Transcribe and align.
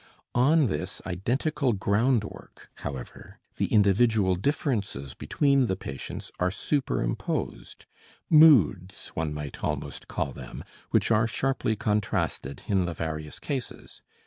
On 0.33 0.65
this 0.65 0.99
identical 1.05 1.73
groundwork, 1.73 2.71
however, 2.77 3.37
the 3.57 3.67
individual 3.67 4.33
differences 4.33 5.13
between 5.13 5.67
the 5.67 5.75
patients 5.75 6.31
are 6.39 6.49
superimposed 6.49 7.85
moods 8.27 9.09
one 9.09 9.31
might 9.31 9.63
almost 9.63 10.07
call 10.07 10.33
them, 10.33 10.63
which 10.89 11.11
are 11.11 11.27
sharply 11.27 11.75
contrasted 11.75 12.63
in 12.67 12.85
the 12.85 12.95
various 12.95 13.37
cases. 13.37 14.01